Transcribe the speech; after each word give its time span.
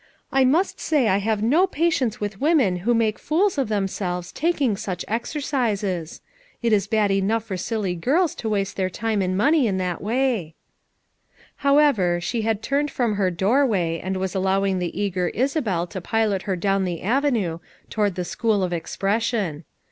I 0.31 0.45
must 0.45 0.79
say 0.79 1.07
I 1.09 1.17
have 1.19 1.43
no 1.43 1.67
patience 1.67 2.19
with 2.19 2.41
women 2.41 2.77
who 2.77 2.95
make 2.95 3.19
fools 3.19 3.59
of 3.59 3.69
them 3.69 3.87
selves 3.87 4.31
taking 4.31 4.75
such 4.75 5.05
exercises. 5.07 6.21
It 6.63 6.73
is 6.73 6.87
bad 6.87 7.11
enough 7.11 7.43
for 7.43 7.55
silly 7.55 7.93
girls 7.93 8.33
to 8.41 8.49
waste 8.49 8.77
their 8.77 8.89
time 8.89 9.21
and 9.21 9.37
money 9.37 9.67
in 9.67 9.77
that 9.77 10.01
way." 10.01 10.55
However, 11.57 12.19
she 12.19 12.41
had 12.41 12.63
turned 12.63 12.89
from 12.89 13.13
her 13.13 13.29
doorway 13.29 14.01
and 14.03 14.17
was 14.17 14.33
allowing 14.33 14.79
the 14.79 14.99
eager 14.99 15.27
Isabel 15.27 15.85
to 15.85 16.01
pilot 16.01 16.41
her 16.41 16.57
FOUR 16.59 16.79
MOTHERS 16.79 16.93
AT 16.95 17.03
CHAUTAUQUA 17.03 17.21
313 17.33 17.41
down 17.43 17.53
the 17.53 17.59
avenue 17.59 17.59
toward 17.91 18.15
the" 18.15 18.25
School 18.25 18.63
of 18.63 18.73
Expres 18.73 19.21
sion." 19.21 19.65